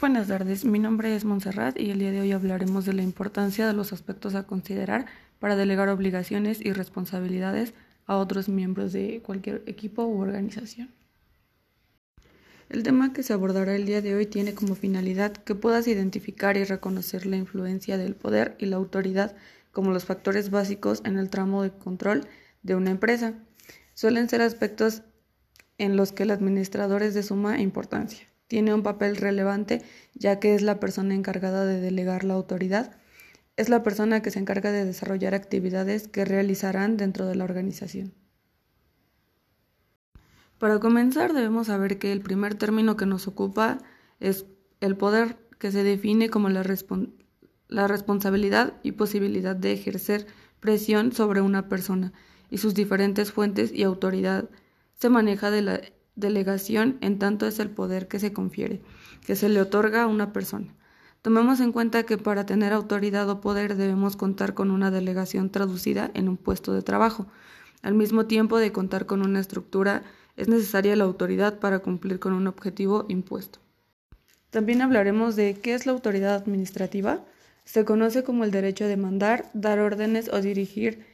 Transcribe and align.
Buenas 0.00 0.26
tardes, 0.26 0.64
mi 0.64 0.80
nombre 0.80 1.14
es 1.14 1.24
Montserrat 1.24 1.78
y 1.78 1.90
el 1.90 2.00
día 2.00 2.10
de 2.10 2.20
hoy 2.20 2.32
hablaremos 2.32 2.84
de 2.84 2.92
la 2.92 3.02
importancia 3.02 3.66
de 3.66 3.72
los 3.72 3.92
aspectos 3.92 4.34
a 4.34 4.42
considerar 4.42 5.06
para 5.38 5.54
delegar 5.54 5.88
obligaciones 5.88 6.60
y 6.60 6.72
responsabilidades 6.72 7.74
a 8.04 8.16
otros 8.16 8.48
miembros 8.48 8.92
de 8.92 9.22
cualquier 9.24 9.62
equipo 9.66 10.04
u 10.04 10.20
organización. 10.20 10.90
El 12.68 12.82
tema 12.82 13.12
que 13.12 13.22
se 13.22 13.32
abordará 13.34 13.76
el 13.76 13.86
día 13.86 14.02
de 14.02 14.16
hoy 14.16 14.26
tiene 14.26 14.52
como 14.52 14.74
finalidad 14.74 15.32
que 15.32 15.54
puedas 15.54 15.86
identificar 15.86 16.56
y 16.56 16.64
reconocer 16.64 17.24
la 17.24 17.36
influencia 17.36 17.96
del 17.96 18.16
poder 18.16 18.56
y 18.58 18.66
la 18.66 18.76
autoridad 18.76 19.36
como 19.70 19.92
los 19.92 20.04
factores 20.04 20.50
básicos 20.50 21.02
en 21.04 21.18
el 21.18 21.30
tramo 21.30 21.62
de 21.62 21.70
control 21.70 22.26
de 22.64 22.74
una 22.74 22.90
empresa. 22.90 23.34
Suelen 23.94 24.28
ser 24.28 24.42
aspectos 24.42 25.02
en 25.78 25.96
los 25.96 26.10
que 26.10 26.24
el 26.24 26.32
administrador 26.32 27.02
es 27.04 27.14
de 27.14 27.22
suma 27.22 27.60
importancia 27.60 28.33
tiene 28.46 28.74
un 28.74 28.82
papel 28.82 29.16
relevante 29.16 29.82
ya 30.14 30.38
que 30.40 30.54
es 30.54 30.62
la 30.62 30.80
persona 30.80 31.14
encargada 31.14 31.64
de 31.64 31.80
delegar 31.80 32.24
la 32.24 32.34
autoridad. 32.34 32.96
Es 33.56 33.68
la 33.68 33.82
persona 33.82 34.20
que 34.22 34.30
se 34.30 34.38
encarga 34.38 34.72
de 34.72 34.84
desarrollar 34.84 35.34
actividades 35.34 36.08
que 36.08 36.24
realizarán 36.24 36.96
dentro 36.96 37.26
de 37.26 37.36
la 37.36 37.44
organización. 37.44 38.14
Para 40.58 40.80
comenzar 40.80 41.32
debemos 41.32 41.66
saber 41.66 41.98
que 41.98 42.12
el 42.12 42.20
primer 42.20 42.54
término 42.54 42.96
que 42.96 43.06
nos 43.06 43.26
ocupa 43.28 43.78
es 44.20 44.46
el 44.80 44.96
poder, 44.96 45.36
que 45.58 45.70
se 45.70 45.82
define 45.82 46.30
como 46.30 46.48
la, 46.48 46.64
la 47.68 47.88
responsabilidad 47.88 48.74
y 48.82 48.92
posibilidad 48.92 49.56
de 49.56 49.72
ejercer 49.72 50.26
presión 50.60 51.12
sobre 51.12 51.40
una 51.40 51.68
persona 51.68 52.12
y 52.50 52.58
sus 52.58 52.74
diferentes 52.74 53.32
fuentes 53.32 53.72
y 53.72 53.82
autoridad. 53.82 54.48
Se 54.94 55.10
maneja 55.10 55.50
de 55.50 55.62
la 55.62 55.80
Delegación, 56.16 56.98
en 57.00 57.18
tanto, 57.18 57.46
es 57.46 57.58
el 57.58 57.70
poder 57.70 58.08
que 58.08 58.18
se 58.18 58.32
confiere, 58.32 58.80
que 59.26 59.36
se 59.36 59.48
le 59.48 59.60
otorga 59.60 60.02
a 60.02 60.06
una 60.06 60.32
persona. 60.32 60.74
Tomemos 61.22 61.60
en 61.60 61.72
cuenta 61.72 62.02
que 62.02 62.18
para 62.18 62.44
tener 62.44 62.72
autoridad 62.72 63.28
o 63.30 63.40
poder 63.40 63.76
debemos 63.76 64.14
contar 64.14 64.54
con 64.54 64.70
una 64.70 64.90
delegación 64.90 65.50
traducida 65.50 66.10
en 66.14 66.28
un 66.28 66.36
puesto 66.36 66.72
de 66.74 66.82
trabajo. 66.82 67.26
Al 67.82 67.94
mismo 67.94 68.26
tiempo 68.26 68.58
de 68.58 68.72
contar 68.72 69.06
con 69.06 69.22
una 69.22 69.40
estructura, 69.40 70.02
es 70.36 70.48
necesaria 70.48 70.96
la 70.96 71.04
autoridad 71.04 71.58
para 71.60 71.78
cumplir 71.78 72.18
con 72.18 72.32
un 72.32 72.46
objetivo 72.46 73.06
impuesto. 73.08 73.60
También 74.50 74.82
hablaremos 74.82 75.34
de 75.34 75.54
qué 75.54 75.74
es 75.74 75.86
la 75.86 75.92
autoridad 75.92 76.34
administrativa. 76.34 77.24
Se 77.64 77.84
conoce 77.84 78.22
como 78.22 78.44
el 78.44 78.50
derecho 78.50 78.86
de 78.86 78.96
mandar, 78.96 79.50
dar 79.54 79.78
órdenes 79.80 80.28
o 80.32 80.40
dirigir 80.40 81.06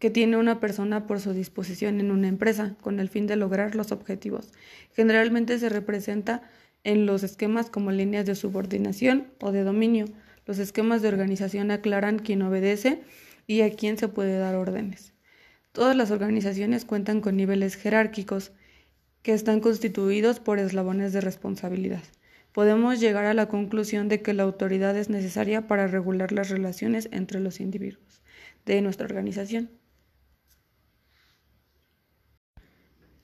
que 0.00 0.10
tiene 0.10 0.38
una 0.38 0.60
persona 0.60 1.06
por 1.06 1.20
su 1.20 1.34
disposición 1.34 2.00
en 2.00 2.10
una 2.10 2.26
empresa 2.26 2.74
con 2.80 2.98
el 3.00 3.10
fin 3.10 3.26
de 3.26 3.36
lograr 3.36 3.76
los 3.76 3.92
objetivos. 3.92 4.50
Generalmente 4.94 5.58
se 5.58 5.68
representa 5.68 6.42
en 6.84 7.04
los 7.04 7.22
esquemas 7.22 7.68
como 7.68 7.92
líneas 7.92 8.24
de 8.24 8.34
subordinación 8.34 9.28
o 9.40 9.52
de 9.52 9.62
dominio. 9.62 10.06
Los 10.46 10.58
esquemas 10.58 11.02
de 11.02 11.08
organización 11.08 11.70
aclaran 11.70 12.18
quién 12.18 12.40
obedece 12.40 13.02
y 13.46 13.60
a 13.60 13.70
quién 13.74 13.98
se 13.98 14.08
puede 14.08 14.38
dar 14.38 14.54
órdenes. 14.54 15.12
Todas 15.72 15.94
las 15.94 16.10
organizaciones 16.10 16.86
cuentan 16.86 17.20
con 17.20 17.36
niveles 17.36 17.76
jerárquicos 17.76 18.52
que 19.22 19.34
están 19.34 19.60
constituidos 19.60 20.40
por 20.40 20.58
eslabones 20.58 21.12
de 21.12 21.20
responsabilidad. 21.20 22.02
Podemos 22.52 23.00
llegar 23.00 23.26
a 23.26 23.34
la 23.34 23.48
conclusión 23.48 24.08
de 24.08 24.22
que 24.22 24.32
la 24.32 24.44
autoridad 24.44 24.96
es 24.96 25.10
necesaria 25.10 25.68
para 25.68 25.86
regular 25.88 26.32
las 26.32 26.48
relaciones 26.48 27.10
entre 27.12 27.38
los 27.38 27.60
individuos 27.60 28.22
de 28.64 28.80
nuestra 28.80 29.04
organización. 29.04 29.79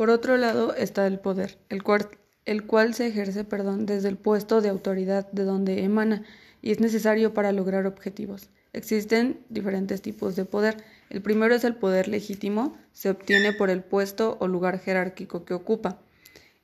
Por 0.00 0.08
otro 0.08 0.38
lado 0.38 0.74
está 0.74 1.06
el 1.06 1.18
poder, 1.18 1.58
el 1.68 1.82
cual, 1.82 2.94
se 2.94 3.06
ejerce 3.06 3.44
perdón, 3.44 3.84
desde 3.84 4.08
el 4.08 4.16
puesto 4.16 4.62
de 4.62 4.70
autoridad 4.70 5.30
de 5.30 5.44
donde 5.44 5.84
emana 5.84 6.22
y 6.62 6.70
es 6.70 6.80
necesario 6.80 7.34
para 7.34 7.52
lograr 7.52 7.84
objetivos. 7.84 8.48
Existen 8.72 9.40
diferentes 9.50 10.00
tipos 10.00 10.36
de 10.36 10.46
poder. 10.46 10.78
El 11.10 11.20
primero 11.20 11.54
es 11.54 11.64
el 11.64 11.74
poder 11.74 12.08
legítimo, 12.08 12.78
se 12.94 13.10
obtiene 13.10 13.52
por 13.52 13.68
el 13.68 13.82
puesto 13.82 14.38
o 14.40 14.48
lugar 14.48 14.78
jerárquico 14.78 15.44
que 15.44 15.52
ocupa. 15.52 15.98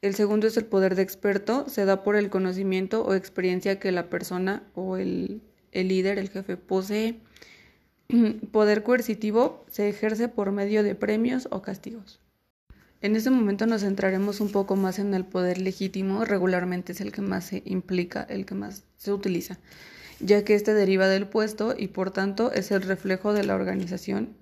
El 0.01 0.15
segundo 0.15 0.47
es 0.47 0.57
el 0.57 0.65
poder 0.65 0.95
de 0.95 1.03
experto, 1.03 1.69
se 1.69 1.85
da 1.85 2.03
por 2.03 2.17
el 2.17 2.31
conocimiento 2.31 3.05
o 3.05 3.13
experiencia 3.13 3.79
que 3.79 3.93
la 3.93 4.09
persona 4.09 4.63
o 4.75 4.97
el, 4.97 5.43
el 5.73 5.89
líder, 5.89 6.19
el 6.19 6.31
jefe, 6.31 6.57
posee. 6.57 7.21
Poder 8.51 8.83
coercitivo 8.83 9.67
se 9.69 9.91
ejerce 9.91 10.29
por 10.29 10.53
medio 10.53 10.83
de 10.83 10.95
premios 10.95 11.49
o 11.51 11.61
castigos. 11.61 12.19
En 13.03 13.15
este 13.15 13.31
momento 13.31 13.67
nos 13.67 13.83
centraremos 13.83 14.41
un 14.41 14.51
poco 14.51 14.75
más 14.75 14.99
en 14.99 15.13
el 15.13 15.25
poder 15.25 15.59
legítimo, 15.59 16.25
regularmente 16.25 16.93
es 16.93 17.01
el 17.01 17.13
que 17.13 17.21
más 17.21 17.45
se 17.45 17.63
implica, 17.67 18.23
el 18.23 18.47
que 18.47 18.55
más 18.55 18.85
se 18.97 19.13
utiliza, 19.13 19.59
ya 20.19 20.45
que 20.45 20.55
este 20.55 20.73
deriva 20.73 21.07
del 21.07 21.27
puesto 21.27 21.75
y 21.77 21.89
por 21.89 22.11
tanto 22.11 22.53
es 22.53 22.71
el 22.71 22.83
reflejo 22.83 23.35
de 23.35 23.45
la 23.45 23.55
organización. 23.55 24.35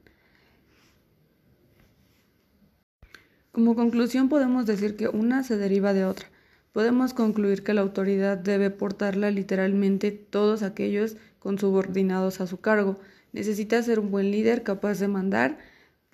Como 3.50 3.76
conclusión 3.76 4.28
podemos 4.28 4.66
decir 4.66 4.97
que 4.97 5.09
una 5.09 5.44
se 5.44 5.56
deriva 5.56 5.92
de 5.92 6.04
otra. 6.04 6.26
Podemos 6.72 7.15
concluir 7.15 7.62
que 7.62 7.72
la 7.72 7.82
autoridad 7.82 8.36
debe 8.36 8.71
portarla 8.71 9.31
literalmente 9.31 10.10
todos 10.10 10.65
aquellos 10.65 11.16
con 11.38 11.59
subordinados 11.59 12.41
a 12.41 12.48
su 12.48 12.60
cargo. 12.60 12.98
Necesita 13.32 13.81
ser 13.82 14.00
un 14.00 14.10
buen 14.10 14.32
líder 14.32 14.65
capaz 14.65 14.98
de 14.98 15.06
mandar, 15.06 15.59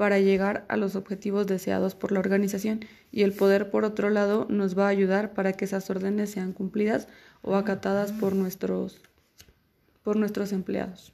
para 0.00 0.18
llegar 0.18 0.64
a 0.68 0.78
los 0.78 0.96
objetivos 0.96 1.46
deseados 1.46 1.94
por 1.94 2.10
la 2.10 2.20
organización 2.20 2.80
y 3.12 3.22
el 3.22 3.34
poder, 3.34 3.68
por 3.68 3.84
otro 3.84 4.08
lado, 4.08 4.46
nos 4.48 4.78
va 4.78 4.86
a 4.86 4.88
ayudar 4.88 5.34
para 5.34 5.52
que 5.52 5.66
esas 5.66 5.90
órdenes 5.90 6.30
sean 6.30 6.54
cumplidas 6.54 7.06
o 7.42 7.54
acatadas 7.54 8.10
por 8.10 8.34
nuestros, 8.34 9.02
por 10.02 10.16
nuestros 10.16 10.52
empleados. 10.52 11.12